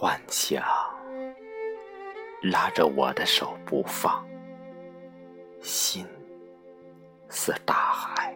[0.00, 0.62] 幻想
[2.40, 4.24] 拉着我的手不放，
[5.60, 6.06] 心
[7.28, 8.32] 似大海，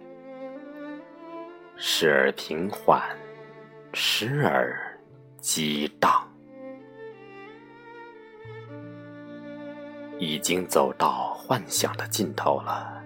[1.76, 3.00] 时而平缓，
[3.92, 4.98] 时而
[5.38, 6.28] 激荡。
[10.18, 13.00] 已经走到幻想的尽头了，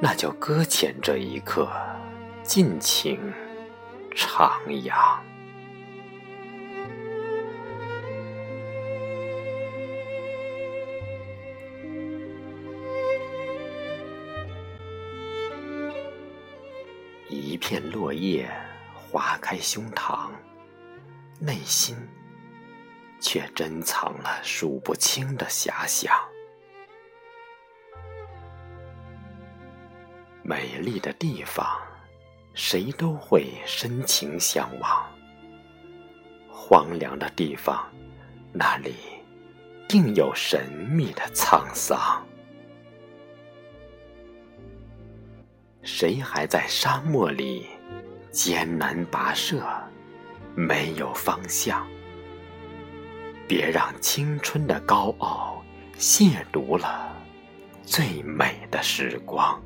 [0.00, 1.70] 那就搁浅这一刻，
[2.42, 3.32] 尽情
[4.10, 5.20] 徜徉。
[17.54, 18.50] 一片落叶
[18.92, 20.28] 划开胸膛，
[21.38, 21.96] 内心
[23.20, 26.12] 却珍藏了数不清的遐想。
[30.42, 31.64] 美丽的地方，
[32.54, 35.06] 谁都会深情向往；
[36.50, 37.88] 荒凉的地方，
[38.52, 38.96] 那里
[39.88, 42.26] 定有神秘的沧桑。
[45.84, 47.66] 谁还在沙漠里
[48.30, 49.62] 艰难跋涉，
[50.54, 51.86] 没有方向？
[53.46, 55.62] 别让青春的高傲
[55.98, 57.14] 亵渎了
[57.82, 59.62] 最美的时光。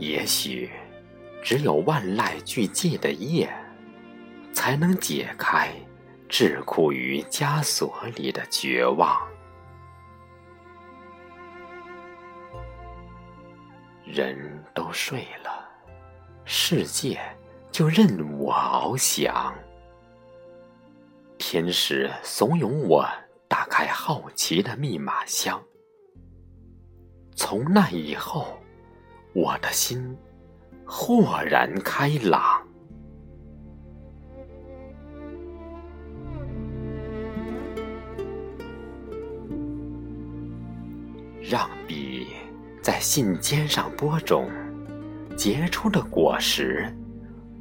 [0.00, 0.68] 也许。
[1.44, 3.54] 只有万籁俱寂的夜，
[4.54, 5.70] 才能解开
[6.26, 9.14] 桎梏于枷锁里的绝望。
[14.06, 15.68] 人都睡了，
[16.46, 17.20] 世界
[17.70, 19.54] 就任我翱翔。
[21.36, 23.06] 天使怂恿我
[23.48, 25.62] 打开好奇的密码箱，
[27.36, 28.58] 从那以后，
[29.34, 30.16] 我的心。
[30.86, 32.62] 豁然开朗，
[41.40, 42.26] 让笔
[42.82, 44.50] 在信笺上播种，
[45.36, 46.86] 结出的果实，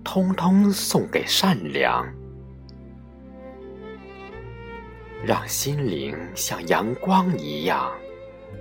[0.03, 2.05] 通通送给善良。
[5.25, 7.89] 让心灵像阳光一样，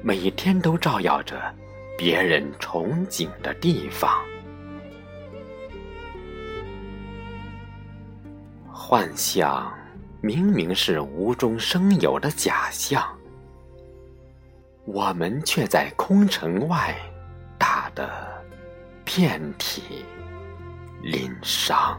[0.02, 1.52] 每天都照耀着
[1.98, 4.22] 别人憧憬的地方。
[8.92, 9.72] 幻象
[10.20, 13.02] 明明是无中生有的假象，
[14.84, 16.94] 我们却在空城外
[17.56, 18.06] 打得
[19.02, 20.04] 遍体
[21.00, 21.98] 鳞伤。